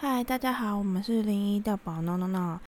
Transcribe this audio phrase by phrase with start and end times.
[0.00, 2.60] 嗨，大家好，我们是零一调宝，no no no。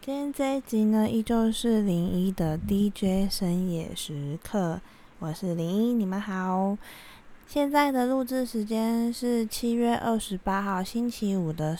[0.00, 4.80] 今天这一集呢，依旧是零一的 DJ 深夜时刻，
[5.18, 6.78] 我是零一，你们好。
[7.48, 11.76] 现在的录制时间是七月二十八号星期五的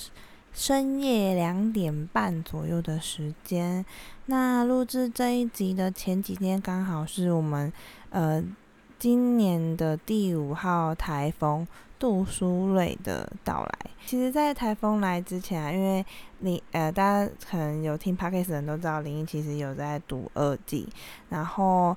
[0.53, 3.87] 深夜两点半左右的时间。
[4.31, 7.71] 那录制这一集的前几天，刚好是我们
[8.11, 8.41] 呃
[8.97, 11.67] 今年的第五号台风
[11.99, 13.91] 杜苏芮的到来。
[14.07, 16.07] 其实，在台风来之前啊，因为
[16.39, 20.89] 林呃大家可能有听 podcast 的人都知道，林一其实有在读二季，
[21.29, 21.97] 然后。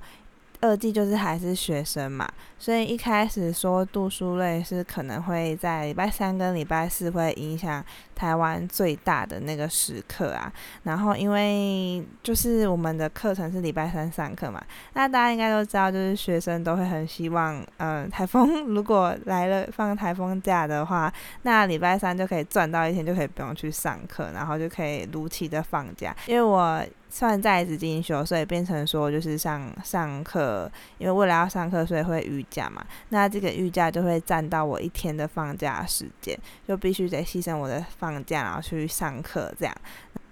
[0.66, 2.26] 二季就是还是学生嘛，
[2.58, 7.84] 所以一开始说杜苏芮是可能会在礼拜三跟礼拜四会影响
[8.16, 10.52] 台湾最大的那个时刻啊。
[10.84, 14.64] 然后因为就是我们的课程是礼拜三上课嘛，
[14.94, 21.12] 那大家应该都知道，就是学生都会很希望，嗯，台风 如果来了放台风假的话，
[21.44, 26.16] 那礼拜三就可以赚到一天，就可以不用去上课，然后就可以如期的放假。
[26.28, 26.84] 因为我。
[27.14, 32.84] 算在职进修，所以变成说就是上上课，因为为了要上课，所以会预假嘛。
[33.10, 36.36] 那这个预假就会占到我一天的放假时间，
[36.68, 39.76] 就必须得牺牲我的放放假，然后去上课这样。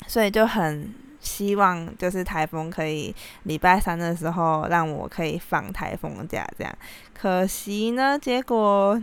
[0.08, 6.78] 所以就很希望就是台风可以礼拜三的时候让我可以放台风假这样。
[7.14, 9.02] 可惜呢，结果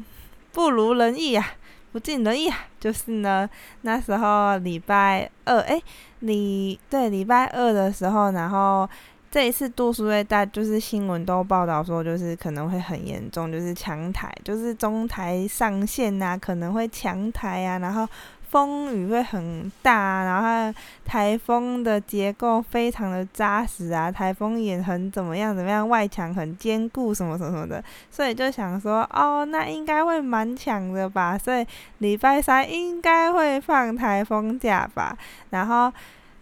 [0.52, 1.44] 不如人意啊。
[1.90, 2.54] 不尽人意啊！
[2.78, 3.48] 就是呢，
[3.80, 5.80] 那时候礼拜二，哎，
[6.20, 8.88] 礼对礼拜二的时候，然后
[9.30, 18.06] 这一次杜苏芮大就是新闻都报道说，就是可能会很严重，就是强台，就是中台上线呐，可能会强台啊，然后。
[18.50, 31.66] 风雨会很大，然后台风的结构非常的扎实啊，台风眼很怎么样怎么样，外墙很坚固，什么什么什么的，所以就想说，哦，那应该会蛮强的吧，所以
[31.98, 35.16] 礼拜三应该会放台风假吧，
[35.50, 35.92] 然后。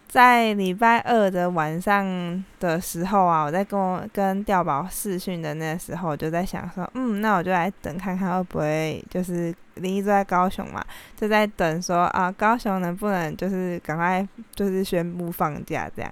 [0.08, 10.82] 在礼拜二的晚上的时候啊，我在跟我跟调宝试训的那时候，我就在想说，嗯，那我就来等看看会不会就是林一都在高雄嘛，
[11.16, 16.10] 就在等说啊，高雄能不能就是赶快就是宣布放假这样。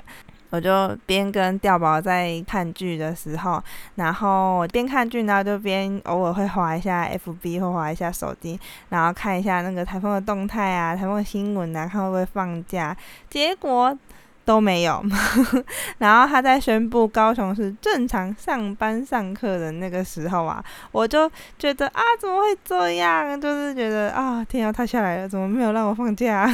[0.55, 3.61] 我就边跟调宝在看剧的时候，
[3.97, 8.57] 然后边看剧，然后就边偶尔会划一下 FB 或划一下手机，
[8.91, 12.97] 然后看一下那个台风的动态啊，台风的新闻啊，看会不会放假。
[13.29, 13.99] 结果
[14.45, 15.05] 都没有。
[15.99, 21.29] 然后他在宣布高雄是正常上班上课的那个时候啊，我就
[21.59, 23.41] 觉得啊，怎么会这样？
[23.41, 26.49] 就是觉得啊，天要塌下来了，怎么没有让我放假？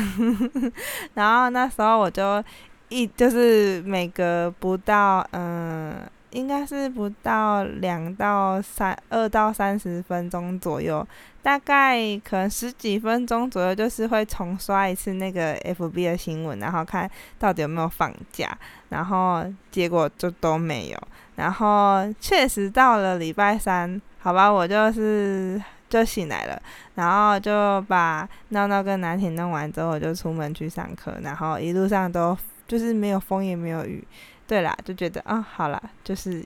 [1.13, 2.43] 然后那时候我就。
[2.91, 5.97] 一就是每隔不到，嗯，
[6.31, 11.07] 应该是不到两到三二到三十分钟左右，
[11.41, 17.09] 大概可能十几分钟左右，就是会重刷一次那个 FB 的新闻，然后看
[17.39, 18.59] 到底有没有放假，
[18.89, 20.99] 然后结果就都没有，
[21.37, 26.61] 然后确实到了礼拜三，好吧，我就是就醒来了，
[26.97, 32.37] 然后就把闹闹跟南田弄完之后，我就出门去上课，然后一路上都。
[32.71, 34.07] 就是没有风也没有雨，
[34.47, 36.41] 对啦，就觉得啊，好了，就是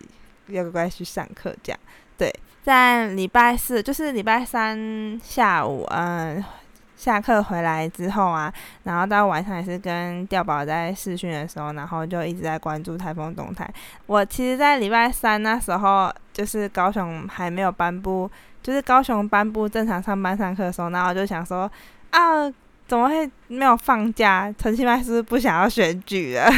[0.47, 1.79] 要乖乖去上课这样。
[2.17, 6.43] 对，在礼拜四，就是礼拜三下午，嗯，
[6.97, 8.51] 下课回来之后啊，
[8.85, 13.71] 然后到晚上也是跟调宝在试训的时候，然后就一直在关注台风动态。
[14.07, 18.31] 我其实，在礼拜三那时候，就是高雄还没有颁布，
[18.63, 21.71] 就是高雄颁布正常上班上课的时候，然后我就想说
[22.13, 22.51] 啊。
[22.87, 24.53] 怎么会没有放假？
[24.59, 26.51] 陈其迈是不是不想要选举了？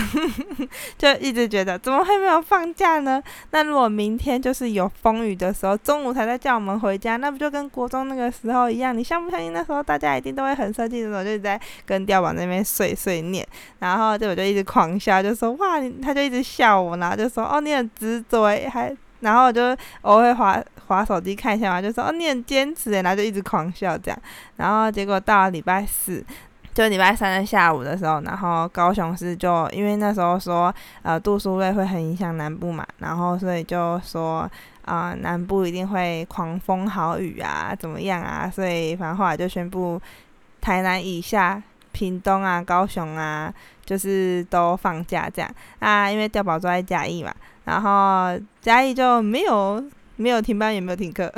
[0.98, 3.22] 就一直觉得怎么会没有放假呢？
[3.50, 8.96] 那如果明天就是有风雨的时候，中午才在叫我们回家，那不就跟国中那个时候一样？
[8.96, 13.46] 你相不相信那时候大家一定都会很生气的时候，就在跟吊宝那边碎碎念，
[13.78, 18.94] 然后就我就一直狂笑，就说哇，他就一直笑我，然后就说哦，你很执着，还。
[19.20, 24.18] 然后我就偶尔滑划手机看一下嘛，就说哦你很坚持诶，然后就一直狂笑这样。
[24.56, 26.24] 然后结果到了礼拜四，
[26.74, 34.50] 就礼拜三的下午的时候，然后高雄市就因为那时候说呃杜苏芮会很影响南部嘛，然后所以就说
[34.84, 40.00] 啊南部一定会狂风豪雨啊怎么样啊，所以反正后来就宣布
[40.60, 41.62] 台南以下、
[41.92, 43.52] 屏东啊、高雄啊，
[43.84, 47.34] 就是都放假这样啊，因为调宝都在嘉义嘛。
[47.64, 49.82] 然后嘉义就没有
[50.16, 51.30] 没有停班也没有停课，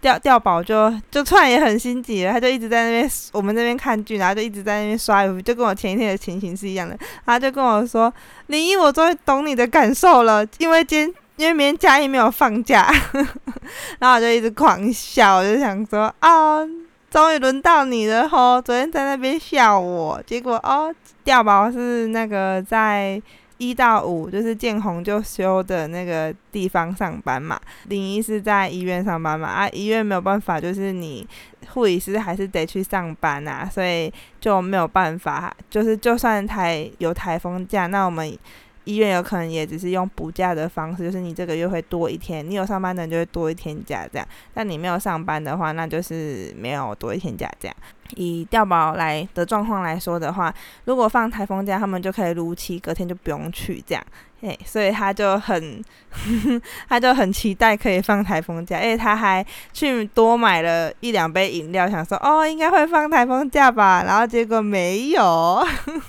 [0.00, 6.96] 掉掉宝就就突然也很心急了，他就一直在那边我们那边看剧，然后就一直在那边刷衣服，就跟我前一天的情形是一样的。
[7.26, 8.12] 他就跟我说
[8.46, 12.88] ：“林一，我终于懂你的感受了，因为今因为明天嘉义没有放假。
[13.98, 16.68] ”然后我就一直狂笑，我就想说：“哦，
[17.10, 18.62] 终于轮到你了吼！
[18.62, 20.94] 昨天在那边笑我，结果哦，
[21.24, 23.20] 掉宝是那个在。”
[23.58, 31.26] 一到五就是见红就休的那个地方上班嘛，林一是在医院上班嘛，啊，医院没有办法，就是你
[31.68, 38.36] 护理师还是得去上班啊，所以就没有办法，就是就算台有台风假，那我们。
[38.84, 44.28] 医院有可能也只是用补假的方式，就是你这个月会多一天，你有上班的人就会多一天假这样。
[44.52, 47.76] 但你没有上班的话，那就是没有多一天假这样。
[48.16, 50.54] 以调保来的状况来说的话，
[50.84, 54.04] 如果放台风假，他们就可以如期隔天就不用去这样。
[54.44, 55.82] 哎，所以他就很，
[56.88, 65.66] 他就很期待可以放台风假，而且他还去多买了一两杯饮料，想说哦应该会放台风假吧，然后结果没有，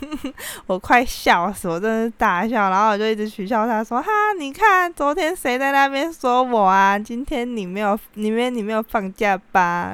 [0.67, 9.93] 我快笑死，我真的是大笑，然后我就一直取笑他说哈，你看昨天谁在那边说我啊，今天你没有，你没你没有放假吧？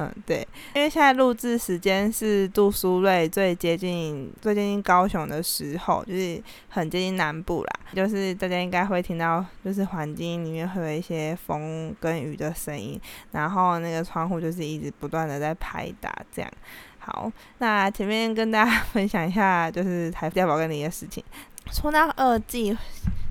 [0.00, 0.46] 嗯，对，
[0.76, 13.00] 因为现在录制时间是杜苏芮最接近最接近高雄的时候，就是很接近南部啦，就是大家应该会听到，就是环境里面会有一些风跟雨的声音，
[13.32, 16.48] 然后那个窗户就是一直不断的在拍打这样。
[17.00, 17.28] 好，
[17.58, 21.24] 那前面跟大家 分享一下，就是台钓宝跟你的事情，
[21.72, 22.78] 说到二季。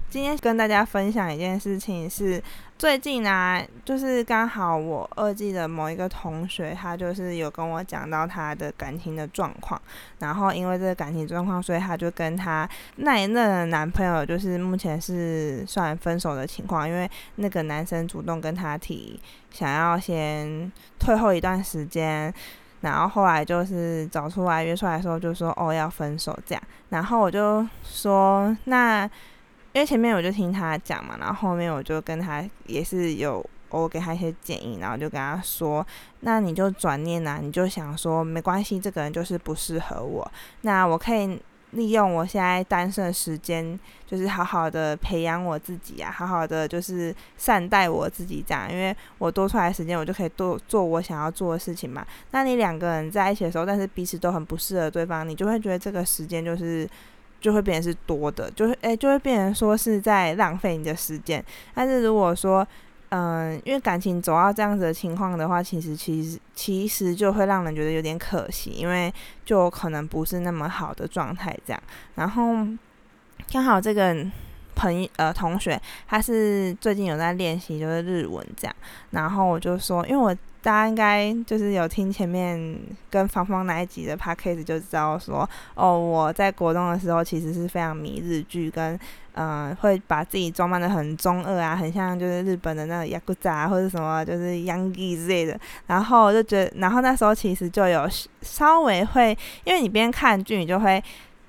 [0.09, 2.41] 今天跟大家分享一件事情是，
[2.77, 9.79] 最近啊，就是刚好我二季的某一个同学，他就是有跟我讲到他的感情的状况，
[10.19, 19.19] 然后因为这个感情状况，所以他就跟他那一任的男朋友，就是目前是算分手的情况，因为那个男生主动跟他提
[19.51, 22.33] 想要先退后一段时间，
[22.79, 29.09] 然后后来就是找出来约出来的时候就说哦要分手这样，然后我就说那。
[29.77, 35.85] 因为前面我就听他讲嘛，然后后面我就跟他也是有我给他一些建议，然后就跟他说，
[36.21, 40.27] 那你就转念呐，你就想说没关系，这个人就是不适合我，
[40.61, 41.39] 那我可以
[41.73, 52.03] 利用我现在单身的时间，就是好好的培养我自己啊，好好的就是善待我自己这样，因为我多出来时间，我就可以多做我想要做的事情嘛。
[52.31, 56.89] 那你两个人在一起的时候，但是彼此都很不适合对方，你就会觉得这个时间就是。
[57.39, 61.43] 就会变成是多的，就会诶，就会变成说是在浪费你的时间。
[61.73, 62.67] 但是如果说，
[63.09, 69.13] 嗯，因为感情走到这样子的情况的话，其实其实其实就会让人觉得有点可惜，因为
[69.45, 71.81] 就可能不是那么好的状态这样。
[72.15, 72.55] 然后
[73.51, 74.15] 刚好这个
[74.75, 78.75] 朋呃同学他是最近有在练习就是日文这样，
[79.11, 80.35] 然后我就说，因为我。
[80.67, 82.77] 大家应该就是有听前面
[83.09, 88.99] 跟芳芳那一集的 podcast 就知道说，哦，我在国中的时候其实是非常迷日剧，跟
[89.35, 95.57] 嗯会把自己装扮的很中二啊，很像就是日本的那个 yakuza 或者什么就是 youngie 之类的。
[95.85, 98.05] 然后就觉得，然后那时候其实就有
[98.41, 99.29] 稍微会，
[99.63, 101.01] 因为你边看剧，你就会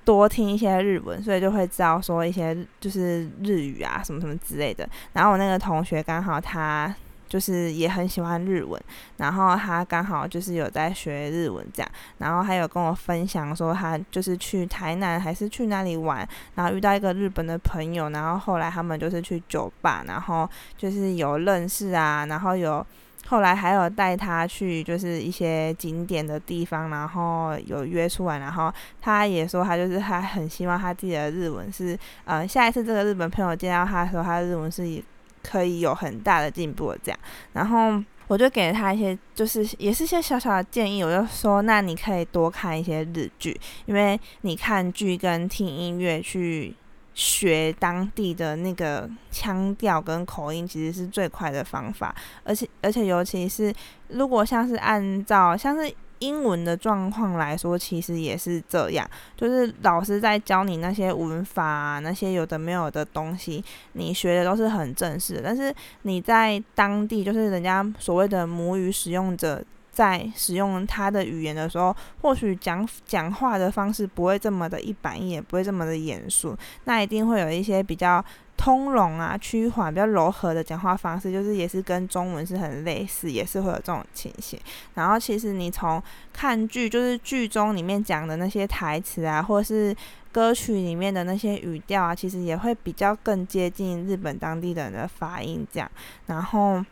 [0.05, 4.89] 多听一些日文，所以就会知道说一些就是日语啊什么什么之类的。
[5.13, 6.95] 然后我那个同学刚好他。
[7.29, 8.81] 就是也很喜欢日文，
[9.19, 22.85] 然后他刚好就是有在学日文这样，然后还有跟我分享说他就是去台南还是去那里玩，然后遇到一个日本的朋友，然后后来他们就是去酒吧，然后就是有认识啊，然后有
[23.27, 35.05] 后来还有带他去就是一些景点的地方，然后有约出来，然后他也说他就是他很希望他自己的日文是，呃，下一次这个日本朋友见到他的时候，他的日文是以。
[35.43, 37.19] 可以有很大的进步，这样，
[37.53, 46.75] 然后我就给了他一些，就是也是些小小的建议，我就说，那你可以多看一些日剧，因为你看剧跟听音乐去
[47.15, 52.15] 学当地的那个腔调跟口音，其实是最快的方法，
[52.45, 53.75] 而且而且尤其是
[54.09, 55.93] 如果像是按照像是。
[56.21, 65.41] 英文的状况来说，其实也是这样，就是老师在教你那些文法，那些有的没有的东西，你学的都是很正式。
[65.43, 69.63] 但是你在当地，就是人家所谓的母语使用者，
[69.99, 78.25] 在使用他的语言的时候，或许讲讲话的方式不会这么的一板一眼，不会这么的严肃，那一定会有一些比较
[78.57, 84.57] 通融啊、趋缓、比较柔和的讲话方式，就是也是跟中文是很类似，也是会有这种情形。
[84.95, 86.01] 然后其实你从
[86.33, 89.93] 看剧，就是剧中里面讲的那些台词啊，或是
[90.31, 95.91] 歌曲里面的那些语调啊，其实也会比较更接近日本当地人的发音这样。
[96.27, 96.85] 然后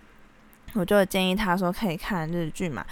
[0.76, 2.84] 我就建议他说可以看日剧嘛。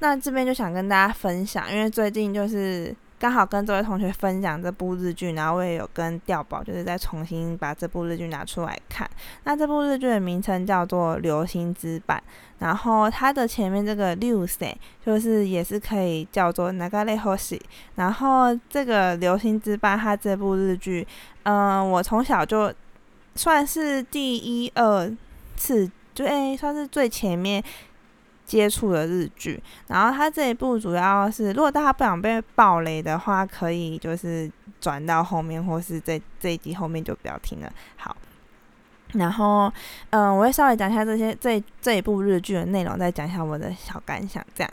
[0.00, 2.94] 那这边就想跟大家分享，因为最近就是。
[3.20, 9.10] 刚好跟这位同学分享这部日剧，然后我也有跟调宝，就是再重新把这部日剧拿出来看。
[9.42, 12.22] 那这部日剧的名称叫做《流星之版》，
[12.60, 14.72] 然后它的前面这个六岁
[15.04, 17.60] 就是也是可以叫做哪个类后戏。
[17.96, 21.04] 然后这个《流星之版》它这部日剧，
[21.42, 22.72] 嗯，我从小就
[23.34, 25.12] 算是第一二
[25.56, 27.62] 次，就哎，算是最前面。
[28.48, 37.70] 接触的日剧，然后它这一部主要是，如果大家不想被暴雷的话，可以就是转到后面，或是这这一集后面就不要听了。
[37.96, 38.16] 好，
[39.12, 39.70] 然后
[40.08, 44.42] 嗯，我会稍微讲一下这些这这一部日剧的内容，再讲一下我的小感想。
[44.54, 44.72] 这样，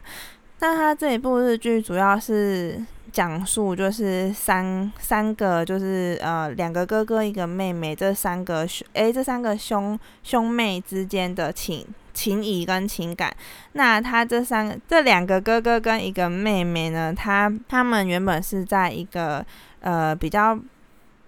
[0.60, 2.82] 那它这一部日剧主要是
[3.16, 11.88] 讲述就是三三个就是呃两个哥哥一个妹妹这三个兄诶这三个兄兄妹之间的情。
[12.16, 13.36] 情谊跟情感，
[13.74, 17.14] 那他这三、这两个哥哥跟一个妹妹呢？
[17.14, 19.46] 他他们原本是在一个
[19.82, 20.58] 呃比较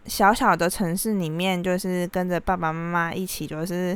[0.05, 2.79] 小小的城市里面，就是跟着爸爸妈
[3.09, 3.93] 妈一起，就是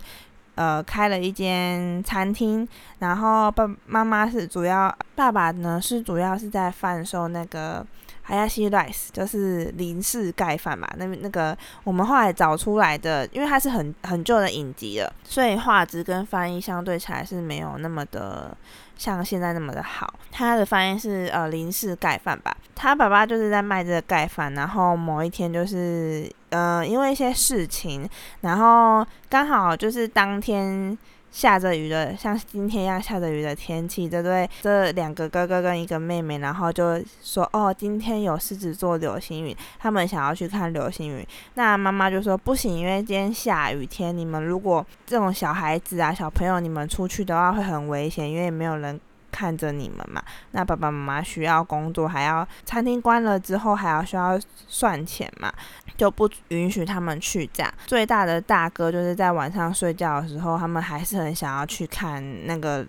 [0.56, 2.68] 呃开了一间餐厅。
[3.00, 7.86] 然后爸妈妈是主要，爸爸呢是主要是在贩售那个。
[8.24, 18.56] 海亚西 rice 就是林氏盖饭嘛，那那个我们后来找出来的，因为它是很很旧的影集了，所以画质跟翻译相对起来是没有那么的
[19.02, 20.14] 像现在那么的好。
[20.32, 28.08] 他的翻译是呃林氏盖饭吧，他爸爸就是在卖这个盖饭，然后某一天就是呃因为一些事情，
[28.42, 30.96] 然后刚好就是当天。
[31.32, 49.00] 下着雨的，像今天一样下着雨的天气，这对这两个哥哥跟一个妹妹，然后就说：“哦，今天有狮子座流星雨，他们想要去看流星雨。”那妈妈就说：“不行，因为今天下雨天，你们如果这种小孩子啊、小朋友，你们出去的话会很危险，因为没有人。”
[49.32, 50.22] 看着你们嘛，
[50.52, 55.52] 那爸爸妈妈需要工作，还要餐厅关了之后还要需要算钱嘛，
[55.98, 57.74] 就不允许他们去这样。
[57.88, 62.86] 最大的大哥就是在晚上睡觉的时候，他们还是很想要去看那个，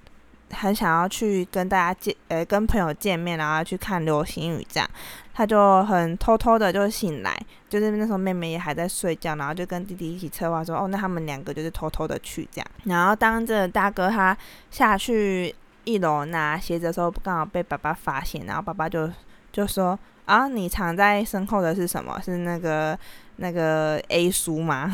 [0.51, 4.89] 很想要去跟大家见，呃，跟朋友见面，然后去看流星雨这样。
[5.35, 7.35] 他就很偷偷的就醒来，
[7.69, 12.67] 就是那时候妹妹也还在睡觉，然后就跟弟弟一起策划说，哦，那他们两个就是偷偷的去这样。
[12.85, 14.37] 然后当着大哥他
[14.71, 15.55] 下去。
[15.85, 19.11] 一楼拿鞋子的时候，刚好被爸爸发现，然后爸爸就
[19.51, 22.21] 就说：“啊，你藏在身后的是什么？
[22.25, 22.99] 是那个
[23.37, 24.91] 那个 A 书吗？”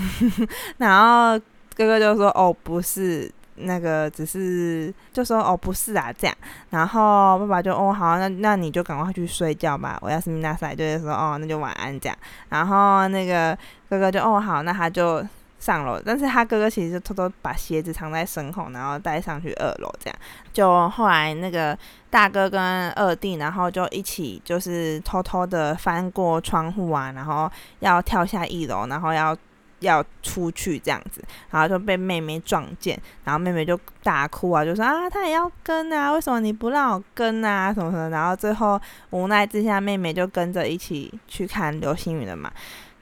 [0.78, 1.38] 然后
[1.76, 6.36] 哥哥就说：“哦，不是，那个只是就说哦，不是啊，这样。”
[6.70, 12.18] 然后爸爸就：“哦，好，那那你就赶快去睡觉吧。”我要是米娜塞就是说：“哦，那就晚安。”这样。
[12.48, 13.56] 然后那个
[13.88, 15.24] 哥哥就：“哦，好，那他就。”
[15.58, 20.18] 上楼，但是他哥哥其实就偷偷把鞋子藏在身后，然后带上去二楼，这样
[20.52, 21.76] 就后来那个
[22.10, 27.50] 大哥跟二弟，然后就一起就是偷偷的翻过窗户啊，然后
[27.80, 29.36] 要跳下一楼，然后要
[29.80, 42.50] 要出去这样子，然后就被妹妹撞见，然后妹妹就大哭啊，就说啊，他也要跟啊，为什么你不让我跟啊，什么什么，然后最后无奈之下，妹妹就跟着一起去看流星雨了嘛。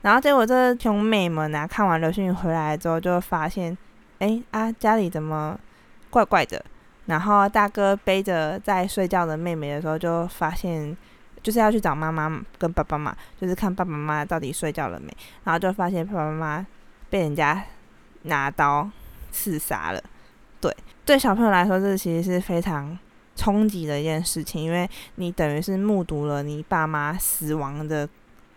[0.07, 3.77] 然后结果这兄妹们啊，看完流星雨回来之后，就发现，
[4.21, 5.59] 哎啊，家里怎么
[6.11, 6.65] 怪怪的？
[7.07, 10.97] 然后大哥背着在睡觉的妹妹的时候，就发现
[11.43, 15.13] 就是要去找妈妈跟爸爸嘛，就是看爸爸妈妈到底睡觉了没。
[15.43, 16.67] 然后就发现爸爸妈妈
[17.11, 17.61] 被人家
[18.23, 18.89] 拿刀
[19.33, 20.01] 刺杀了。
[20.61, 20.73] 对，
[21.05, 22.97] 对小朋友来说，这其实是非常
[23.35, 28.09] 冲击的一件事情，因为你等于是目睹了你爸妈死亡的。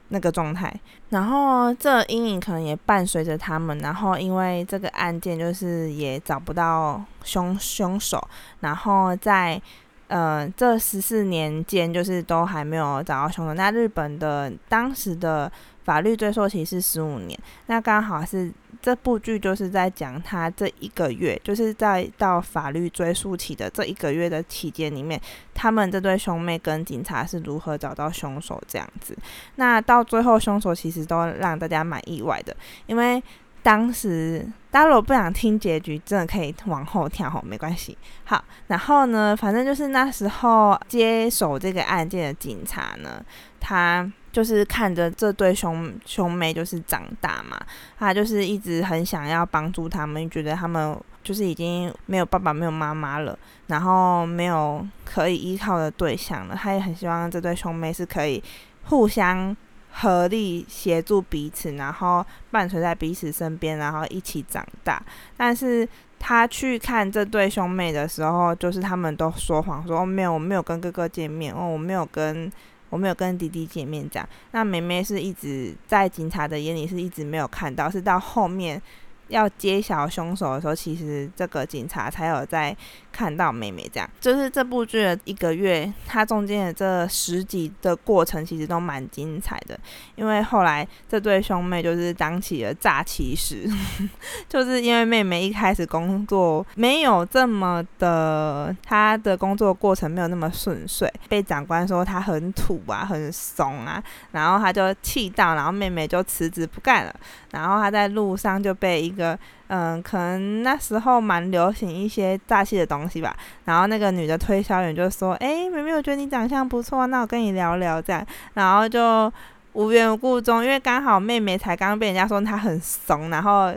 [0.10, 0.74] 那个状态，
[1.10, 8.22] 然后这阴影可能也伴随着他们，然后因为这个案件就是也找不到凶凶手，
[8.60, 9.62] 然后在
[10.08, 13.54] 呃这十四年间就是都还没有找到凶手。
[13.54, 15.51] 那日本的当时的
[15.84, 18.51] 法律追诉期是十五年，那刚好是。
[18.82, 25.20] 这部剧就是在讲他这一个月，就是在到法律追诉期的这一个月的期间里面，
[25.54, 29.18] 他们这对兄妹跟警察是如何找到凶手这样子。
[29.56, 32.56] 那到最后，凶手其实都让大家蛮意外的，
[32.86, 33.22] 因为
[33.62, 37.98] 当时大家如果不想听结局，真的可以往后跳吼，没关系。
[38.24, 43.22] 好，然后呢，反正就是那时候接手这个案件的警察呢，
[43.60, 47.60] 他就是看着这对兄兄妹就是长大嘛，
[47.98, 58.42] 他就是一直很想要帮助他们，觉得他们就是已经没有爸爸没有妈妈了，然后没有可以依靠的对象了，他也很希望这对兄妹是可以
[58.86, 59.56] 互相
[59.92, 65.02] 合力协助彼此，然后伴随在彼此身边，然后一起长大。
[65.36, 65.88] 但是
[66.20, 72.52] 他去看这对兄妹的时候，就是他们都说谎，说哦没有，我没有跟哥哥见面，哦，我没有跟。
[72.89, 74.29] 我没有跟弟弟见面，这样。
[74.51, 78.81] 那妹妹是一直在警察的眼里是一直没有看到，是到后面。
[79.30, 82.76] 要揭晓凶手的时候，其实这个警察才有在
[83.12, 84.10] 看到妹妹这样。
[84.20, 89.80] 就是这部剧的一个月，它中间的这十集的过程其实都蛮精彩的。
[90.16, 93.70] 因为后来这对兄妹就是当起了诈欺师，
[94.50, 107.16] 就是因为妹妹一开始工作没有这么的，她的工作过程没有那么顺遂，被长官说她很土啊、很怂啊，然后她就气到，然后妹妹就辞职不干了，
[107.52, 113.36] 然后她在路上就被一个嗯，可能那时候蛮流行一些炸气的东西吧。
[113.66, 119.32] 然后那个女的推销员就说：“哎，妹妹，我觉得你长相不错，那我跟你聊聊这样。”然后就
[119.74, 123.74] 无缘无故中，因为刚好妹妹才刚被人家说她很怂，然后。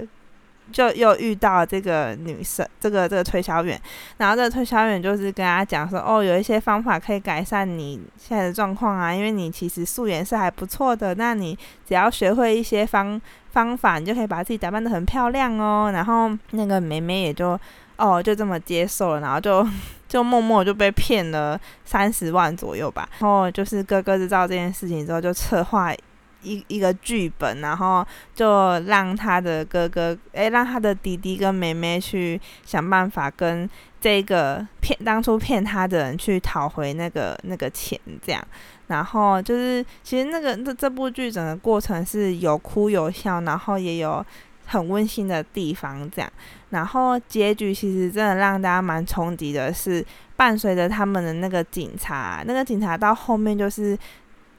[0.73, 3.81] 就又遇到这个女生，这个这个推销员，
[4.17, 15.91] 然后这个推销员就是跟他讲说，哦，有一些方法可以改善你现在的状况啊，因为你其实素颜是还不错的，那你只要学会一些方方法，你就可以把自己打扮的很漂亮哦。
[15.93, 17.59] 然后那个妹妹也就
[17.97, 19.67] 哦就这么接受了，然后就
[20.09, 23.09] 就默默就被骗了三十万左右吧。
[23.19, 25.95] 然后就是哥哥知道这件事情之后，就策划。
[26.43, 33.69] 一一个剧本，然后就让他的哥哥，诶，让他的弟弟跟妹妹去想办法跟
[34.01, 38.45] 这个骗当初骗他的人去讨回那个那个钱，这样。
[38.89, 44.25] 然后就是，其实那个这这部剧整个过程是有哭有笑，然后也有
[44.67, 46.31] 很温馨的地方，这样。
[46.71, 50.05] 然后结局其实真的让大家蛮冲击的，是
[50.37, 53.97] 伴随着他们的那个警察，那个警察到后面就是。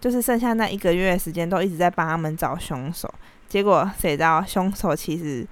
[0.03, 3.09] 就是剩下那一个月的时间，都一直在帮他们找凶手。
[3.47, 5.47] 结果谁知道凶手其实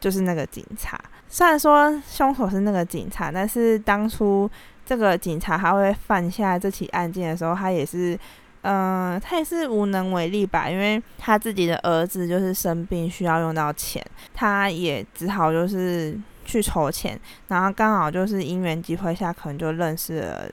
[0.00, 1.00] 就是那个警察。
[1.28, 4.50] 虽然说凶手是那个警察，但是当初
[4.84, 8.18] 这个警察他会犯下这起案件的时候，他也是，
[8.62, 10.68] 嗯，他也是无能为力吧。
[10.68, 14.04] 因为他自己的儿子就是生病需要用到钱，
[14.34, 17.16] 他也只好就是去筹钱。
[17.46, 20.50] 然后刚好就是因缘机会下，可能就认识了。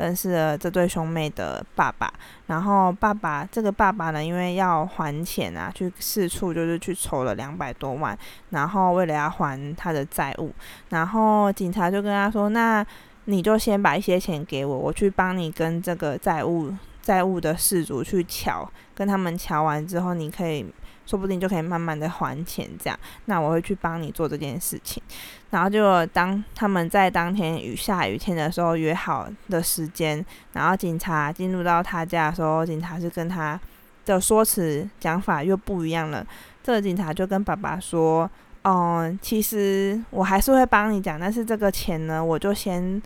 [0.00, 2.10] 认识了这对兄妹的爸爸，
[2.46, 10.50] 然后爸爸这个爸爸呢，因为要还钱啊，去四处就是去筹了两百多万，然后为了要还他的债务，
[10.88, 12.84] 然后警察就跟他说：“那
[13.26, 20.66] 你就先把一些钱给我，我去帮你跟这个债务债务的事主去瞧，跟他们瞧完之后，你可以。”
[21.10, 25.02] 说不定就可以慢慢的还钱，这样，那我会去帮你做这件事情。
[25.50, 33.58] 然后就当他们在当天雨下雨天的时候约好的时间，然后警察进入到他家的时候，警察是跟他
[34.06, 36.24] 的说辞讲法又不一样了。
[36.62, 38.30] 这个警察就跟爸爸说
[38.62, 43.02] ：“嗯，其实我还是会帮你讲，但是这个钱呢，我就先。”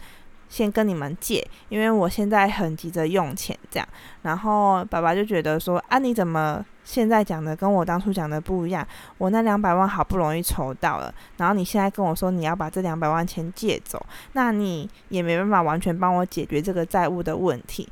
[0.54, 3.88] 先跟你们借，因为我现在很急着用钱，这样。
[4.22, 8.86] 然后爸爸就觉得说：“啊，你怎么现在讲的跟我当初讲的不一样？
[9.18, 14.00] 我那两百万好不容易筹到了，然后你现在跟我说你要把这两百万钱借走，
[14.34, 17.88] 那你也没办法完全帮我解决这个债务的问题。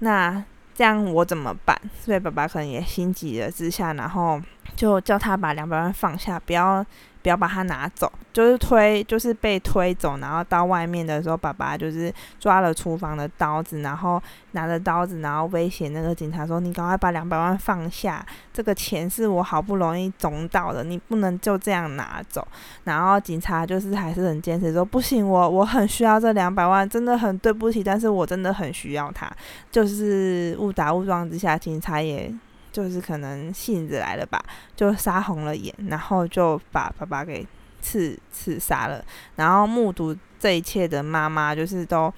[0.00, 0.44] 那
[0.74, 1.80] 这样我怎么办？
[2.02, 4.42] 所以爸爸可能也心急了之下，然后
[4.74, 6.84] 就叫他把两百万放下，不要。”
[7.22, 22.46] 不要把它拿走，就是推，就是被推走，然后到外面的时候，爸爸就是抓了厨房的刀子，然后拿着刀子，然后威胁那个警察说：“你赶快把两百万放下，这个钱是我好不容易总到的，你不能就这样拿走。”
[22.84, 29.30] 然后警察就是还是很坚持说：“不行，我我很需要这两百万，真的很对不起，但是我真的很需要它。”
[29.70, 32.32] 就是误打误撞之下，警察也。
[32.72, 34.40] 就是可能性子来了吧，
[34.76, 37.46] 就杀红了眼，然后就把爸爸给
[37.80, 39.04] 刺刺杀了。
[39.36, 42.12] 然后目睹这一切的妈妈，就是都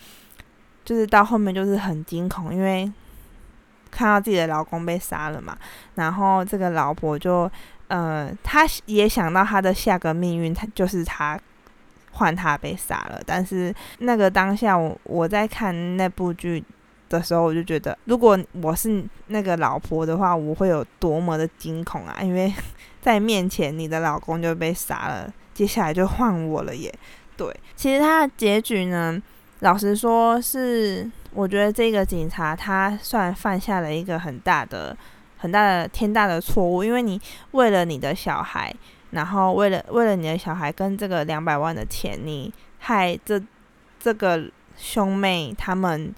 [0.85, 2.91] 就是到后面就是很惊恐，因为
[3.91, 5.57] 看到自己的老公被杀了嘛。
[5.95, 7.51] 然后这个老婆就
[7.89, 11.41] 呃，她也想到她的下个命运，她就是她
[12.13, 13.23] 换她被杀了。
[13.25, 16.63] 但是那个当下，我我在看那部剧。
[17.19, 22.19] 的时候，我就觉得，如果我是那个老婆的话，我会有多么的惊恐啊！
[22.23, 22.53] 因为
[23.01, 26.93] 在面前，你的老公就被杀了，接下来就换我了耶。
[27.37, 29.21] 对，其实他的结局呢，
[29.61, 34.97] 老实说是我觉得这个警察他算犯下了一个很大的、
[35.39, 37.21] 很大的天大的错误，因为你
[37.53, 38.73] 为了你的小孩，
[39.11, 43.43] 然后为了为了你的小孩跟这个两百万的钱，你害这
[43.99, 44.45] 这个
[44.77, 46.15] 兄妹他们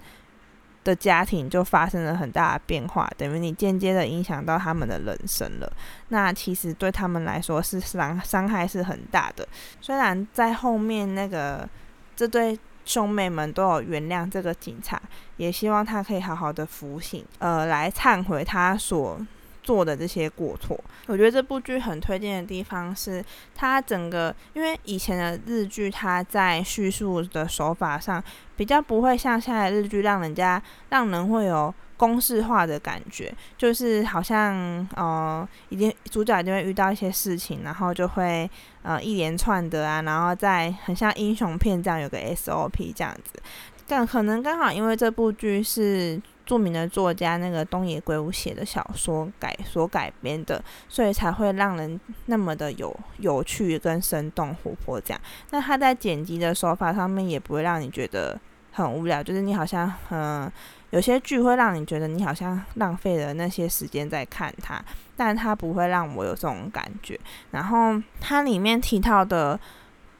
[0.84, 5.72] 的家庭就发生了很大的变化，等于你间接的影响到他们的人生了。
[6.08, 9.48] 那其实对他们来说是伤伤害是很大的。
[9.80, 11.68] 虽然在后面那个
[12.14, 12.56] 这对。
[12.86, 15.00] 兄妹们都有原谅这个警察，
[15.38, 19.18] 也希望他可以好好的服刑，呃，来忏悔他所
[19.64, 20.78] 做的这些过错。
[21.06, 23.24] 我觉得这部剧很推荐的地方是，
[23.56, 28.22] 它整个因为以前的日剧，它在叙述的手法上
[28.56, 31.74] 比较不会像现在日剧，让人家让人会有。
[31.96, 34.52] 公式化的感觉，就是好像
[34.96, 38.50] 呃，一定主角就会遇到一些事情，然后就会
[38.82, 43.40] 呃一连串的啊，然后再很像英雄片这样有个 SOP 这样子。
[43.86, 55.20] 但可能刚好因为这部剧是著名的作家那个东野圭吾写的小说改所改编的，所以才会让人那么的有有趣跟生动活泼这样。
[55.50, 58.38] 那他在剪辑的手法上面也不会让你觉得
[58.72, 60.50] 很无聊，就是你好像嗯。
[60.90, 64.80] 有些剧会让你觉得你好像浪费了那些时间在看它，
[65.16, 67.18] 但它不会让我有这种感觉。
[67.50, 69.58] 然后它里面提到的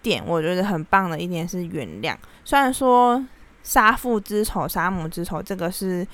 [0.03, 2.17] 点，我觉得很棒的一点是原谅。
[2.45, 3.25] 虽然说
[3.65, 6.07] 杀父之仇、杀母之仇，这个是，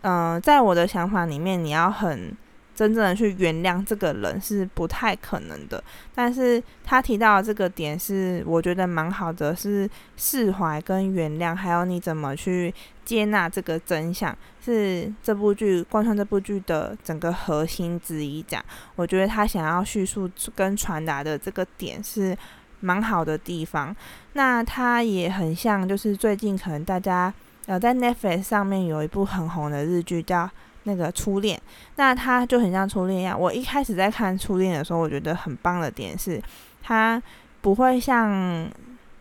[0.00, 2.34] 嗯，在我的想法里面，你要很。
[2.74, 18.42] 真正的去原谅这个人是不太可能的，但是他提到的这个点是我觉得蛮好的，是释怀跟原谅，还有你怎么去接纳这个真相，是这部剧贯穿这部剧的整个核心之一。
[18.44, 18.64] 讲，
[18.96, 22.36] 我觉得他想要叙述跟传达的这个点是
[22.82, 23.96] 蛮好的地方。
[24.34, 27.32] 那它也很像，就是最近可能大家
[27.64, 30.50] 呃在 Netflix 上面有一部很红的日剧叫。
[30.84, 31.56] 那个初恋，
[31.94, 33.38] 那它就很像初恋一样。
[33.38, 36.42] 我一开始在看初恋的时候，我觉得很棒的点是，
[36.82, 37.22] 它
[37.60, 38.68] 不会像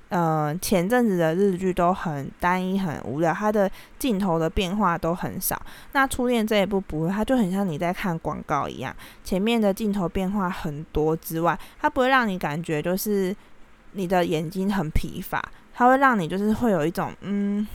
[0.09, 3.69] 呃前阵子的日剧都很单一、很无聊，它的
[3.99, 5.61] 镜头的变化都很少。
[5.91, 8.91] 那初恋这一部不会，它就很像你在看广告一样，
[9.23, 13.35] 前面的镜头变化很多之外，它不会让你感觉就是
[13.93, 17.67] 你的眼睛很疲乏，它会让你就是会有一种嗯，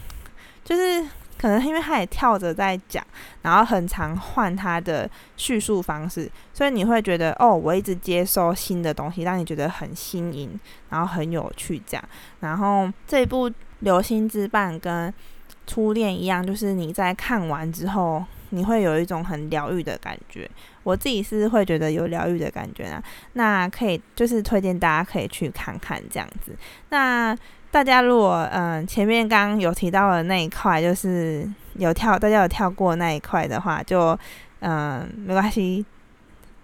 [0.63, 1.05] 就是。
[1.39, 3.05] 可能因为他也跳着在讲，
[3.43, 12.03] 然后很常换他的叙述方式，所以你会觉得哦，我一直接收新的东西，让你觉得很新颖，然后很有趣这样。
[12.39, 13.47] 然后这一部
[13.81, 15.13] 《流星之绊》跟
[15.67, 20.49] 初恋一样，就是你在看完之后，你会有一种很疗愈的感觉。
[20.87, 23.03] 我自己是会觉得有疗愈的感觉啊。
[23.33, 26.55] 那可以就是推荐大家可以去看看这样子。
[26.89, 27.37] 那
[27.69, 34.17] 大家如果嗯前面刚刚有提到的那一块，就是有跳，大家有跳过那一块的话，就
[34.61, 35.85] 嗯没关系，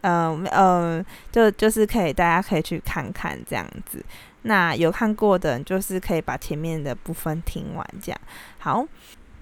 [0.02, 4.02] 嗯嗯就就是可以大家可以去看看这样子。
[4.44, 8.22] 那有看过的，就是可以把前面的部分听完这样。
[8.60, 8.86] 好，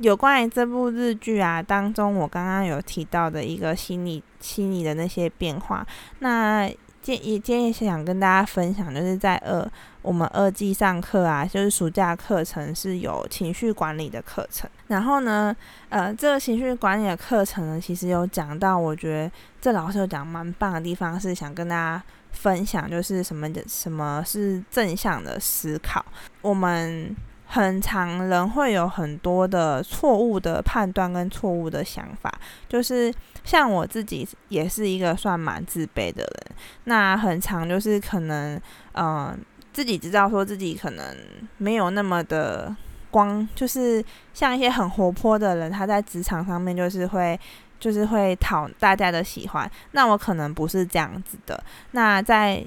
[0.02, 5.86] 有关于这部日剧啊当中，我刚刚有提到的一个心理心理的那些变化，
[6.20, 6.70] 那。
[7.02, 9.68] 建也建议想跟大家分享，就是在二
[10.04, 14.70] 我们二季上课啊，就是暑假课程是有情绪管理的课程。
[14.86, 15.56] 然后呢，
[15.90, 26.06] 呃，这个情绪管理的课程呢，其实有讲到，我觉得这老师有讲蛮棒的地方，是想跟大家分享，就是什么的什么是正向的思考。
[26.44, 27.16] 我们
[27.52, 32.34] 很常人会有很多的错误的判断跟错误的想法，
[32.68, 33.14] 就是。
[33.44, 38.62] 像我自己也是一个算蛮自卑的人，那很长就是可能，
[38.94, 39.36] 嗯，
[39.74, 41.18] 自己知道说自己可能
[41.58, 42.76] 没有那么的
[43.10, 47.38] 光，就是像一些很活泼的人，他在职场上面就是会，
[47.80, 49.70] 就是会讨大家的喜欢。
[49.94, 51.64] 那我可能不是这样子的。
[51.94, 52.64] 那在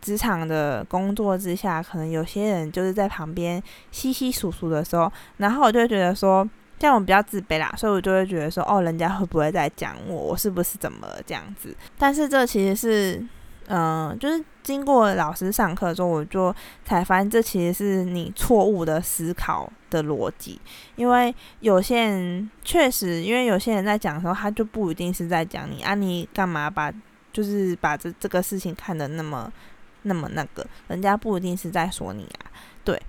[0.00, 6.48] 职场的工作之下，可能有些人就是在旁边稀稀疏疏的时候，然后我就会觉得说。
[6.80, 10.14] 这样我比较自卑啦，所以我就会觉得说，哦，人家会不会在讲我？
[10.14, 11.74] 我是不是怎么这样子？
[11.98, 13.26] 但是这其实是，
[13.66, 20.60] 嗯，就是经过老师上课之后，我就才发现，这其实是你错误的思考的逻辑。
[20.94, 26.92] 因为有些人确实，因为有些人在讲的时候，他就不一定是在讲你啊，你干嘛把
[27.32, 29.52] 就是把这这个事情看得那么
[30.08, 30.66] 那么那个？
[30.88, 32.50] 人家不一定是在说你啊，
[32.82, 33.00] 对。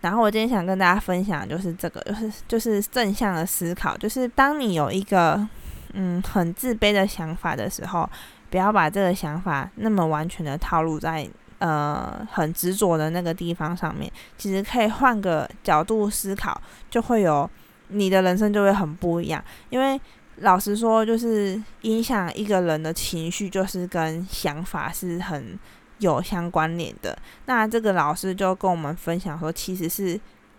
[0.00, 5.48] 然后我今天想跟大家分享，就是这个，就是就是正向的思考，就是当你有一个
[5.94, 8.08] 嗯很自卑的想法的时候，
[8.50, 11.26] 不要把这个想法那么完全的套路在
[11.58, 17.48] 呃很执着的那个地方上面，其实可以换个角度思考，就会有
[17.88, 19.42] 你的人生就会很不一样。
[19.70, 19.98] 因为
[20.38, 25.58] 老实说，就是影响一个人的情绪，就是跟想法是很
[26.04, 27.16] 有相关联的。
[27.46, 30.18] 那这个老师就跟我们分享说，其实是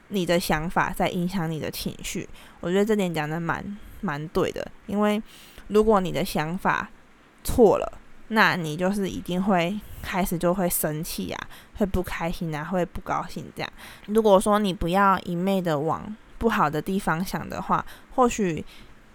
[0.09, 2.27] 你的想法在影响你的情绪。
[2.59, 5.21] 我觉得这点讲的蛮蛮对的，因为
[5.67, 6.89] 如果你的想法
[7.43, 13.71] 错了，那你就是一定会开始就会生气啊，会不开心啊，会不高兴这样。
[14.07, 18.63] 如果说你不要一昧的往不好的地方想的话，或许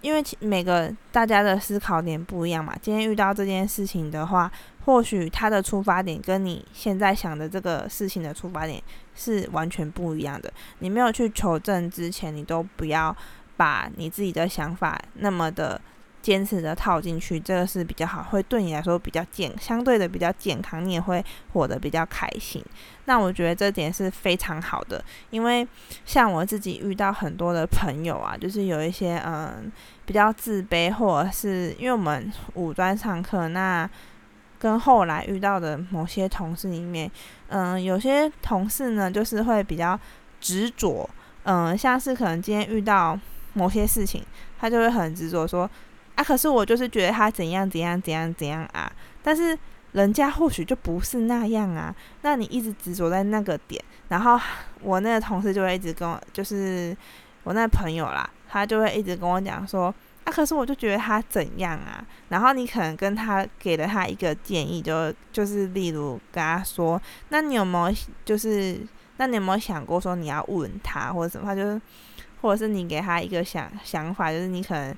[0.01, 2.75] 因为每个大家的思考点不一样嘛。
[2.81, 4.51] 今天遇到这件事情的话，
[4.85, 8.83] 或许他的出发点跟你现在想的这个事情的出发点
[9.15, 10.53] 是完全不一样的。
[10.79, 13.15] 你没有去求证之前，你都不要
[13.57, 15.81] 把你自己的想法那么的。
[16.23, 22.63] 坚持的套进去，这个是比较好，会对你来说比较健，相对的比较健康，你也会活得比较开心。
[23.07, 25.67] 那我觉得这点是非常好的，因为
[26.05, 29.73] 像我自己遇到很多的朋友啊，就是有一些嗯
[30.05, 33.89] 比较自卑，或者是因为我们五专上课，那
[34.59, 37.11] 跟后来遇到的某些同事里面，
[37.49, 39.99] 嗯，有些同事呢就是会比较
[40.39, 41.09] 执着，
[41.45, 43.19] 嗯，像是可能今天遇到
[43.55, 44.23] 某些事情，
[44.59, 45.69] 他就会很执着说。
[46.17, 46.23] 啊！
[46.23, 48.93] 可是我就是觉得他怎样怎样怎样怎样啊，
[49.23, 49.59] 但是
[49.93, 51.95] 人家或许就不是那样啊。
[52.23, 54.39] 那你一直执着在那个点，然后
[54.83, 56.97] 我那个同事就会一直跟我，就是
[57.43, 59.93] 我那朋友啦，他就会一直跟我讲说，
[60.25, 62.05] 啊，可是我就觉得他怎样啊。
[62.29, 68.79] 然后你可能跟他给了他一个建议，就就是例如跟他说，那你有没有就是，
[69.17, 71.47] 那你有没有想过说你要问他或者什么？
[71.47, 71.81] 他就是，
[72.43, 74.95] 或者是你给他一个想想法，就是你可能。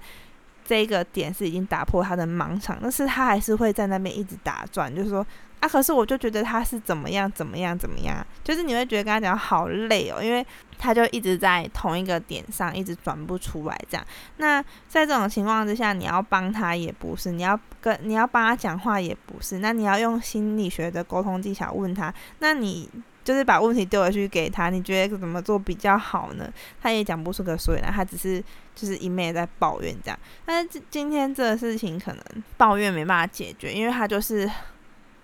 [0.64, 5.26] 这个点是已经打破他的盲场，但是他还是会在那边一直打转，就是说
[5.60, 10.44] 啊，可是我就觉得他是怎么样怎么样怎么样，就是你会觉得跟他讲好累哦，因为
[10.78, 14.06] 他就一直在同一个点上一直转不出来这样。
[14.38, 22.88] 那在这种情况之下，你要帮他也不是，你要跟你要帮他讲话也不是，那你要用心理学的沟通技巧问他，那你。
[23.24, 26.52] 就是把问题丢回去给他，你觉得怎么做比较好呢？
[26.80, 28.42] 他也讲不出个所以然，他只是
[28.74, 30.18] 就是一面在抱怨这样。
[30.44, 32.22] 但是今天这个事情可能
[32.56, 34.50] 抱怨没办法解决，因为他就是。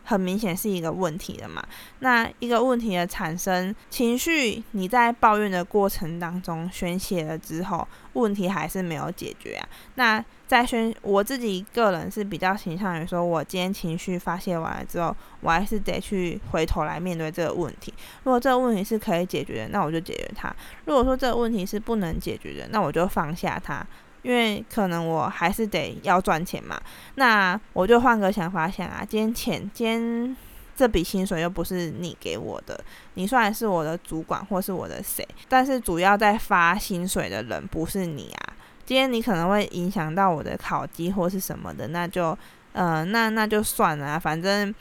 [0.05, 1.63] 很明显是一个问题了嘛？
[1.99, 9.69] 那一个问题的产生，情绪你在抱怨的过程当中宣泄了之后，问题还是没有解决啊。
[9.97, 17.93] 那在宣，我自己个人是比较倾向于说，我今天情绪发泄完了之后，我还是得去回头来面对这个问题。
[18.25, 20.49] 如果这个问题是可以解决的，那我就解决它；
[20.87, 23.87] 如果说这个问题是不能解决的，那我就放下它。
[24.23, 26.81] 因为可能我还是得要赚钱嘛，
[27.15, 30.37] 那我就换个想法想啊，今天钱，今天
[30.75, 32.83] 这笔薪水又不是你给我的，
[33.15, 38.48] 你虽然是我的主管或是我的谁，但是主要在发薪水的人不是你啊。
[38.89, 42.37] 今天你可能会影响到我的考绩或是什么的，那就，
[42.73, 44.75] 嗯，那那就算了，反正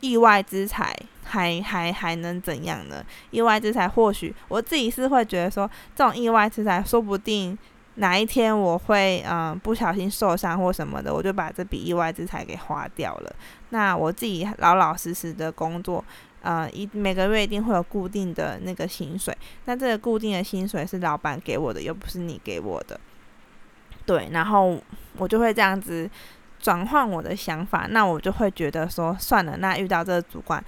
[0.00, 3.02] 意外之财还还还能怎样呢？
[3.30, 7.56] 意外之财或许我自己是会觉得说，这种意外之财说不定。
[7.94, 13.34] 哪一天我会嗯不小心受伤或什么的，我就把这笔意外之财给花掉了。
[13.70, 16.04] 那我自己老老实实的工作，
[16.42, 19.34] 呃一每个月一定会有固定的那个薪水。
[19.64, 23.00] 那这个固定的薪水是老板给我的，又不是你给我的。
[24.08, 24.82] 对，然后
[25.18, 26.08] 我就会这样子
[26.58, 27.86] 转换我的想法。
[27.90, 30.64] 那我就会觉得说，算了，那遇到这个主管。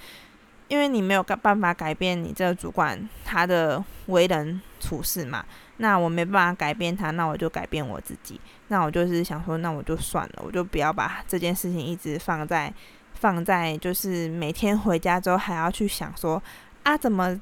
[0.68, 5.42] 因为你没有办法改变你这个主管他的为人处事嘛，
[5.78, 8.38] 那我没办法改变他，那我就改变我自己。
[8.68, 12.70] 那我就是想说，那我就算了，我就不要把这件事情一直放在
[13.14, 16.40] 放在，就是每天回家之后还要去想说
[16.82, 17.40] 啊怎么。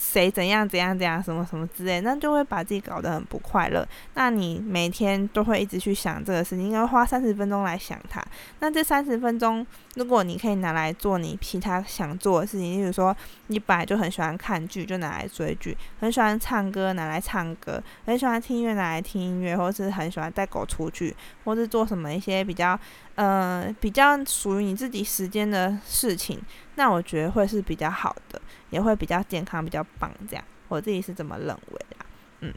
[0.00, 3.86] 谁怎样怎样怎样什么什么之类，那就会把自己搞得很不快乐。
[4.14, 8.24] 那你每天都会一直去想这个事情，应该花三十分钟来想它。
[8.60, 13.14] 那这三十分钟，如果你可以拿来做你其他想做的事情，例如说
[13.48, 22.78] 你本来就很喜欢看剧，就拿来追剧；很喜欢唱歌，拿来唱歌；很喜欢听音乐，拿来听音乐；或是很喜欢带狗出去，或是做什么一些比较
[23.18, 26.40] 呃比较属于你自己时间的事情，
[26.76, 28.40] 那我觉得会是比较好的。
[28.70, 31.96] 也会比较健康，比较棒，这样我自己是这么认为的，
[32.40, 32.52] 嗯。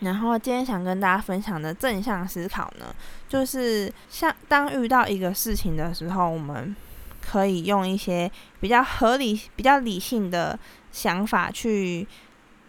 [0.00, 2.86] 然后今天想跟大家分享的正向思考呢，
[3.28, 6.74] 就是像当遇到一个事情的时候，我们
[7.20, 10.58] 可以用一些比较合理、比较理性的
[10.92, 12.08] 想法去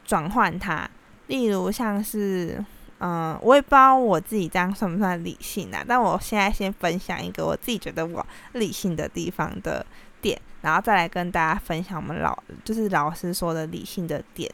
[0.05, 0.85] 转换它。
[1.27, 2.61] 例如像是，
[2.99, 5.83] 嗯，我也不知道我自己这样算不算理性啊？
[5.87, 9.85] 但我现在先分享一个我自己觉得我理性的地方的。
[10.21, 14.51] 点，然后再来跟大家分享我们老就是老师说的理性的点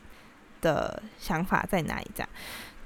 [0.62, 2.12] 的想法在哪里？
[2.13, 2.29] 这样，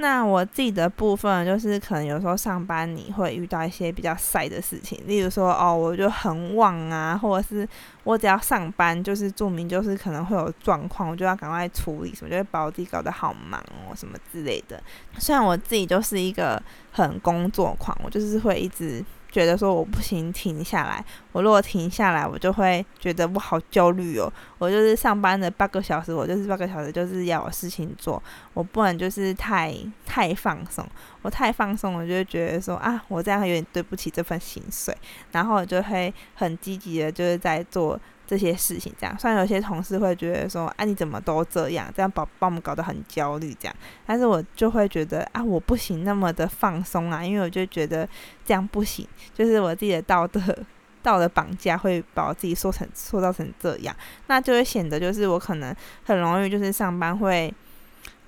[0.02, 7.68] 那我自己的部分就是可能有时候上班你会遇到一些比较晒的事情，例如说哦，我就很旺啊，或者是
[8.06, 14.82] 我只要上班就是注明就是可能会有状况，我就要赶快处理什么，就会把我自己搞得好忙哦，什么之类的。
[15.18, 19.04] 虽然我自己就是一个很工作狂，我就是会一直。
[19.32, 21.04] 觉得说我不行，停下来。
[21.32, 24.32] 我如果停下来，我就会觉得我好焦虑哦。
[24.58, 28.22] 我就是上班的八个小时，我就是八个小时，就是要有事情做。
[28.54, 29.74] 我不能就是太
[30.06, 30.86] 太放松，
[31.22, 34.96] 我太放松，我就会觉得说啊，我这样有点对不起这份薪水。
[35.32, 38.00] 然后我就会很积极的，就是在做。
[38.30, 48.08] 这些事情这样，虽然有些同事会觉得说，啊你怎么都这样，这样把把我们搞得很焦虑这样，但是我就会觉得啊我不行那么的放松啊，因为我就觉得
[48.46, 50.40] 这样不行，就是我自己的道德
[51.02, 53.96] 道德绑架会把我自己塑成塑造成这样，
[54.28, 57.52] 那就会显得就是我可能很容易就是上班会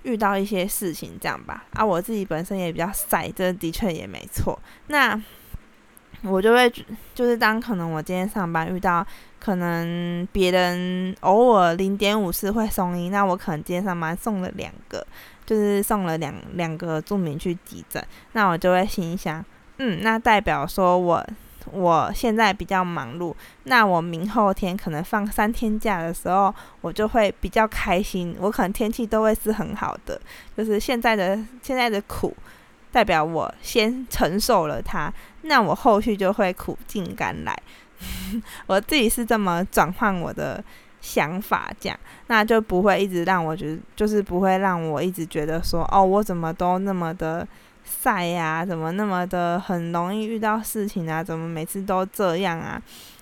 [0.02, 5.22] 遇到一些事情这样吧，啊我自己本身也比较晒，这的确也没错，那。
[6.24, 6.72] 我就会
[7.16, 9.06] 就是当可能我今天上班遇到
[9.40, 15.06] 可能别人偶尔零点五次会送医，那我可能今天上班送了两个，
[15.46, 18.04] 就是送了两两个住民去急诊，
[18.34, 19.44] 那我就会心想，
[19.78, 21.26] 嗯，那代表说我
[21.72, 30.22] 我现在比较忙碌，那我明后天可能放三天假的时候，我就会比较开心，我可能天气都会是很好的，
[30.56, 32.36] 就是现在的现在的苦。
[32.94, 35.10] 代表我先承受了它，
[35.44, 37.58] 那我后续就会苦尽甘来。
[38.66, 40.64] 我自己是这么转换我的
[41.02, 47.48] 想法，这样那就不会一直让我觉得，就是不会让我一直觉得说，哦，我怎么都那么的
[47.84, 52.82] 晒呀，怎么那么的很容易遇到事情啊，怎么每次都这样啊，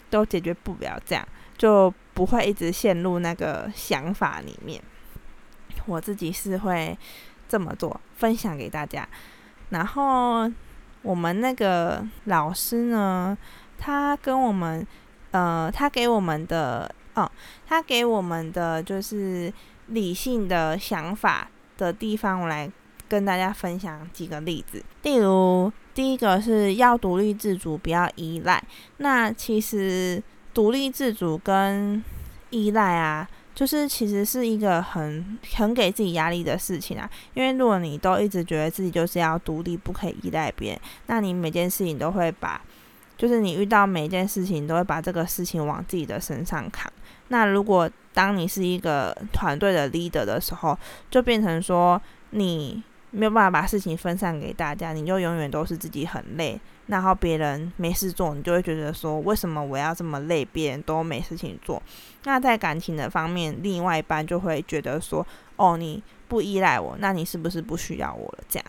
[0.09, 1.27] 都解决不了，这样
[1.57, 4.81] 就不会一直陷入那个想法里面。
[5.85, 6.97] 我自己是会
[7.47, 9.07] 这么做，分享给大家。
[9.69, 10.49] 然后
[11.01, 13.37] 我们那个老师呢，
[13.77, 14.85] 他跟我们，
[15.31, 17.29] 呃，他给我们的，哦，
[17.67, 19.51] 他给我们的就是
[19.87, 22.69] 理性的想法的地方，我来
[23.07, 24.83] 跟大家分享几个例子。
[25.03, 28.61] 例如，第一个是要独立自主，不要依赖。
[28.97, 30.21] 那其实
[30.53, 32.03] 独立自主跟
[32.49, 33.27] 依赖啊。
[33.59, 42.61] 就是其实是一个很很给自己压力的事情啊，因为如果你都一直觉得自己就是要独立，不可以依赖别人，那你每件事情都会把，
[43.17, 46.89] 就是你遇到每一件事情都会把这个事情往自己的身上扛。
[47.27, 50.79] 那如果当你是一个团队的 leader 的时候，
[51.11, 52.81] 就变成说你。
[53.11, 60.45] 没有办法把事情分散给大家，你就永远都是自己很累，然后别人没事做，你就会觉得说，为什么我要这么累？
[60.45, 61.81] 别人都没事情做。
[62.25, 68.43] 那在感情的方面，另外一半就会觉得说，哦，你不依赖我，那你是不是不需要我了？
[68.47, 68.65] 这样。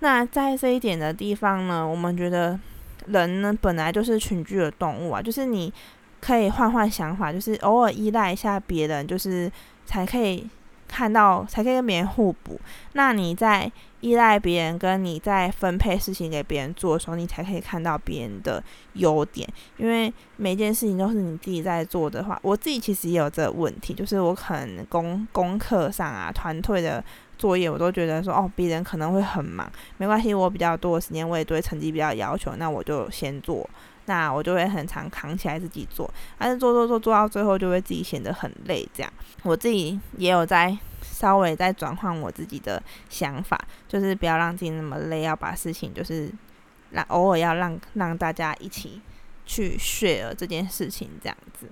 [0.00, 2.58] 那在这一点的地方呢，我们觉得
[3.06, 5.72] 人呢本来就是群居的动物啊，就是你
[6.20, 9.50] 可以换换想法，就是偶尔依赖一下别人，就是
[9.86, 10.48] 才可以。
[10.90, 12.60] 看到才可以跟别人互补。
[12.94, 18.62] 那你在依赖别人，跟你在分配事情给别人做的时候，你才可以看到别人的
[18.94, 19.48] 优点。
[19.76, 27.04] 因为每件事情都是你自己在做的话，我自己其实也有这个问题，就是我可能功功课上啊，团队的
[27.38, 33.68] 作业，我都觉得说，哦，别人可能会很忙，没关系，我比较多的时间，我也对成绩比较要求，那我就先做。
[34.10, 38.84] 那我就会很常扛起来自己做，但是做做做做到最后就会自己显得很累。
[38.92, 39.12] 这样，
[39.44, 46.28] 我自己也有在稍微在转换我自己的想法，就是不要让自己那么累，要把事情就是
[46.90, 49.00] 让偶尔要让让大家一起
[49.46, 51.68] 去 share 这件事情这样子。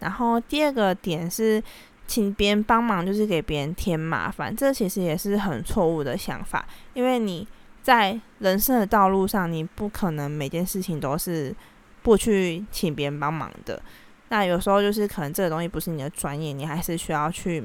[0.00, 1.62] 然后第二个点是
[2.06, 7.48] 请别人帮忙，就是给别人添麻烦，这其实也是很错误的想法，因为你。
[7.82, 11.54] 在人生的道路上，你不可能每件事情都是
[12.02, 13.80] 不去请别人帮忙的。
[14.28, 17.64] 那有时候就是可能这个东西不是你的专业，你还是需要去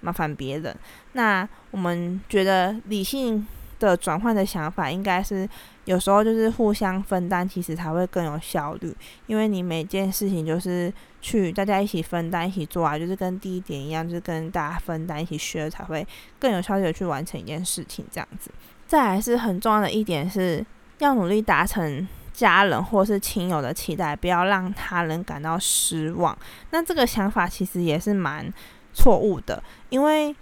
[0.00, 0.74] 麻烦别人。
[1.12, 3.46] 那我们觉得理性
[3.78, 5.46] 的转换的想法，应该是
[5.84, 8.96] 有时候就是互相分担，其实才会更有效率。
[9.26, 16.06] 因为你每件事情就是去大家一起分担、一起做啊，就是跟第一点一样，就是跟大家分担、一起学，才会
[16.38, 18.50] 更有效率的去完成一件事情，这样子。
[18.86, 20.64] 再来是很重要的一点，是
[20.98, 26.36] 要努力达成家人或是亲友的期待，不要让他人感到失望。
[26.70, 28.52] 那这个想法其实也是蛮
[28.94, 30.34] 错误的，因为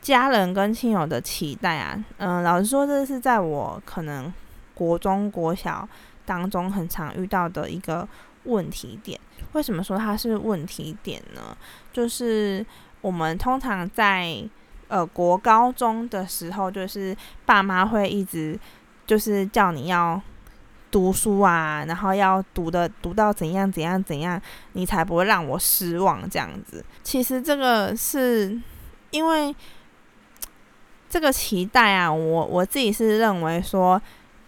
[0.00, 4.32] 家人跟亲友的期待啊，嗯，老实说，这是在我可能
[4.74, 5.88] 国中国小
[6.26, 8.06] 当中很常遇到的一个
[8.44, 9.18] 问题点。
[9.52, 11.56] 为什么说它是问题点呢？
[11.92, 12.64] 就是
[13.00, 14.42] 我们通常在
[14.94, 18.56] 呃国高中的时候，就是爸妈会一直
[19.04, 20.22] 就是叫你要
[20.88, 24.40] 读书啊，然后要读的读到怎样怎样怎样，
[24.74, 26.84] 你才不会让我失望这样子。
[27.02, 28.56] 其实这个是
[29.10, 29.52] 因为
[31.08, 34.00] 这个期待啊，我我自己是认为说，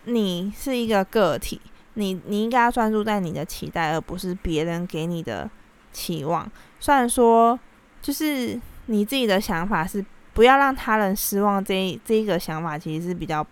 [0.04, 1.60] 你是一个个体，
[1.94, 5.50] 你你应该要专注在你的期待，而不是别人给你的
[5.92, 6.48] 期望。
[6.78, 7.58] 虽然说，
[8.00, 10.04] 就是你自己的想法是
[10.36, 13.44] 不要让他人失望，这这一个想法其实是比较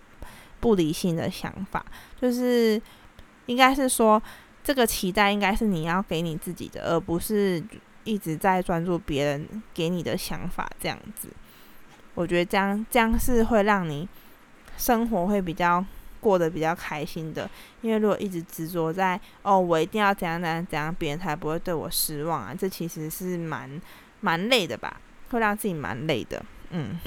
[0.61, 1.83] 不理性的想法。
[2.21, 2.79] 就是
[3.47, 4.23] 应该是说，
[4.63, 7.65] 这个期待应该是你要给你自己的，而不是
[8.05, 11.31] 一直在专注别人给你的想法这样子。
[12.15, 14.07] 我觉得这样这样是会让你
[14.77, 15.83] 生活会比较
[16.21, 17.49] 过得比较开心的。
[17.81, 23.81] 因为如果一直执着在哦，我一定要怎样怎样怎样，别人才不会对我失望啊，这其实是蛮
[24.21, 26.45] 蛮累的吧，会让自己蛮累的。
[26.75, 27.01] 嗯。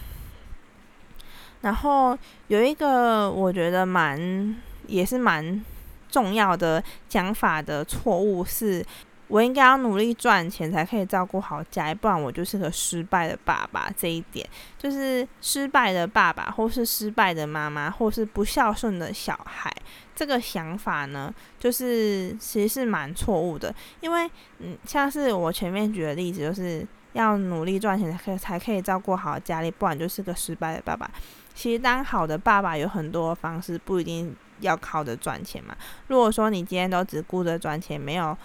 [1.62, 4.56] 然后有一个我觉得蛮。
[4.88, 5.66] 也是蛮
[6.10, 8.82] 重要的讲法的错误是，
[9.28, 13.92] 我应该要努力赚钱才可以照顾好家，不然我就是个失败的爸爸。
[13.98, 14.48] 这一点
[14.78, 19.70] 就是失败的爸爸，或是失败的妈妈，或是不孝顺的小孩。
[20.16, 26.88] 这个想法呢，就是其实是蛮错误的，因为嗯，像是我前面举的例子，就是
[27.18, 31.10] 要努力赚钱才可以才可以照顾好家里，不然就是个失败的爸爸。
[31.54, 34.36] 其实当好的爸爸有很多方式，不一定。
[34.62, 35.78] 要靠着赚钱嘛？
[36.08, 38.36] 如果说你今天都只顾着赚钱，没有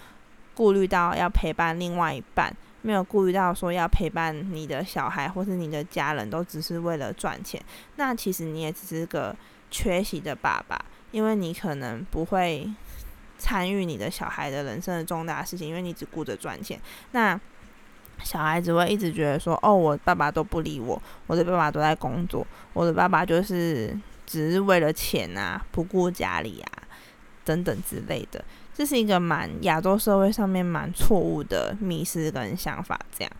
[0.53, 7.59] 顾虑到要陪伴另外一半，没有顾虑到说要陪伴你的小孩或是你的家人，都只是为了赚钱，
[7.95, 9.35] 那其实你也只是个
[9.71, 12.71] 缺席的爸爸，因为你可能不会
[13.39, 16.79] 参与你的小孩的人生的重大事情，因为你只顾着赚钱。
[17.13, 17.39] 那
[18.23, 23.95] 小孩子会一直觉得说：“哦，我爸爸都不理我，我的爸爸都在工作，我的爸爸就是。”
[24.25, 26.71] 只是为了钱啊，不顾家里啊，
[27.43, 28.43] 等等之类的，
[28.73, 32.97] 这是一个蛮亚洲社会上面蛮错误的迷失跟想法。
[33.15, 33.31] 这样，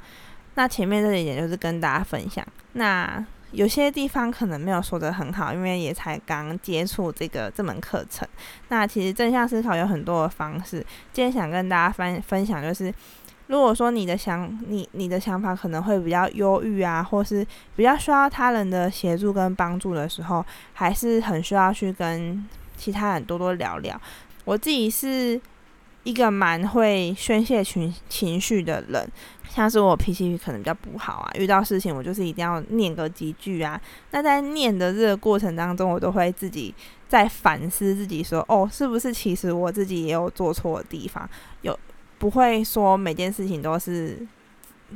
[0.55, 2.45] 那前面这一点就是跟大家分享。
[2.73, 8.27] 那有些地方可能没有说的很好，因为也才刚接触这个这门课程。
[8.67, 12.93] 那其实正向思考有很多的方式，今天想跟大家分分享就是。
[13.54, 17.45] 如果说你的想你你的想法可能会比较忧郁啊，或是
[17.76, 20.43] 比较需要他人的协助跟帮助的时候，
[20.74, 22.43] 还是很需要去跟
[22.76, 24.01] 其他人多多聊聊。
[24.43, 25.39] 我自己是
[26.01, 29.08] 一个蛮会宣泄情情绪的人，
[29.47, 33.80] 像是我脾气可能比较不好啊，遇到事情我就是一定要念个几句啊。
[34.10, 36.74] 那在念的这个过程当中，我都会自己
[37.08, 41.30] 在反思自己，说哦，是不是其实我自己也有做错的地方，
[41.62, 41.78] 有。
[42.24, 44.26] 不会说每件事情都是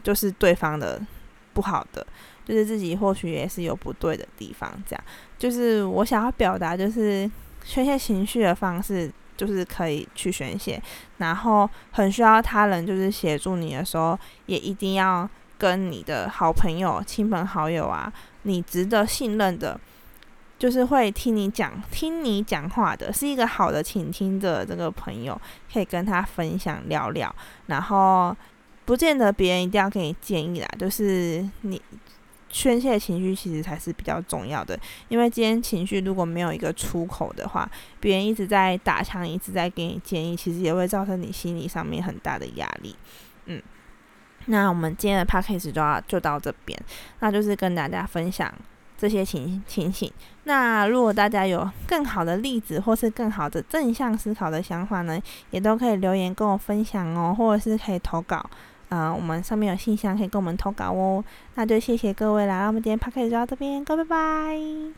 [0.02, 0.98] 就是对方的
[1.54, 2.08] 不好的，
[2.46, 4.72] 就是自己或许也是有不对的地方。
[4.88, 5.04] 这样
[5.38, 7.30] 就是我想要表达，就是
[7.66, 10.82] 宣泄情绪的方式，就是可以去宣泄，
[11.18, 18.10] 然后很需要他人就是协助你的时候，也一定要跟你的好朋友、亲朋好友啊，
[18.44, 19.78] 你值得信任的。
[20.58, 25.40] 就是会听你讲、听你讲话的，是一个好的倾听的这个朋友，
[25.72, 27.34] 可以跟他分享聊聊。
[27.68, 28.36] 然后，
[28.86, 31.80] 不见得别人一定要给你建议啦，就是你
[32.50, 34.80] 宣泄情绪其实才是比较重要的。
[35.10, 42.96] 因为今天情绪如果没有一个出口的话，别人一直在打枪，一直在给你建议，其实也会造成你心理上面很大的压力。
[43.46, 43.62] 嗯，
[44.48, 46.80] 那我们今天的 p a c k a g e 就要就到这边，
[47.20, 48.52] 那就是跟大家分享。
[48.98, 50.12] 这些情情形，
[50.46, 55.22] 那如果大家有更好的例子，或是更好的正向思考的想法呢，
[55.52, 58.44] 也都可以留言跟我分享哦，或者是可以投稿，
[58.90, 61.24] 啊，我们上面有信箱可以跟我们投稿哦。
[61.54, 64.94] 那就谢谢各位啦，那我们今天 p 开就到这边，各位拜拜。